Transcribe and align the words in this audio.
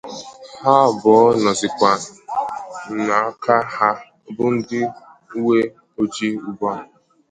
Ha 0.61 0.71
abụọ 0.87 1.21
nọzịkwà 1.43 1.91
n'aka 3.05 3.55
ha 3.75 3.89
bụ 4.35 4.45
ndị 4.55 4.79
uweojii 5.37 6.35
ugbua 6.47 6.73